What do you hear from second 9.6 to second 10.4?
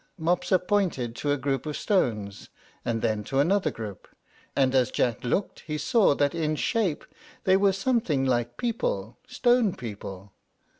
people.